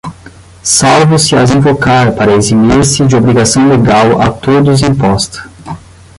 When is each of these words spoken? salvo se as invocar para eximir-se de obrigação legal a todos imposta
salvo 0.63 1.19
se 1.19 1.35
as 1.35 1.51
invocar 1.51 2.15
para 2.15 2.33
eximir-se 2.35 3.05
de 3.05 3.15
obrigação 3.15 3.69
legal 3.69 4.19
a 4.19 4.31
todos 4.31 4.81
imposta 4.81 5.47